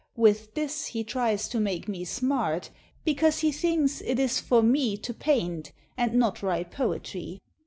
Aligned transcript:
With 0.15 0.55
this 0.55 0.87
he 0.87 1.03
tries 1.03 1.47
to 1.49 1.59
make 1.59 1.87
me 1.87 2.05
smart, 2.05 2.71
Because 3.05 3.37
he 3.37 3.51
thinks 3.51 4.01
it 4.01 4.17
is 4.17 4.39
for 4.39 4.63
me 4.63 4.97
To 4.97 5.13
paint, 5.13 5.73
and 5.95 6.15
not 6.15 6.41
write 6.41 6.71
poetry. 6.71 7.39